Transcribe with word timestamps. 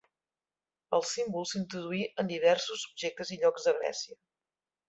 El 0.97 1.05
símbol 1.09 1.45
s'introduí 1.51 2.01
en 2.23 2.31
diversos 2.33 2.89
objectes 2.91 3.37
i 3.37 3.41
llocs 3.45 3.69
de 3.71 3.79
Grècia. 3.81 4.19